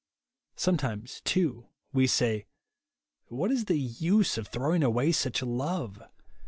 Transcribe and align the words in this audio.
Sometimes, 0.55 1.21
too» 1.25 1.67
we 1.93 2.07
say, 2.07 2.47
What 3.27 3.51
is 3.51 3.65
the 3.65 3.77
use 3.77 4.35
of 4.35 4.47
throwing 4.47 4.81
away 4.83 5.11
such 5.11 5.43
love 5.43 5.99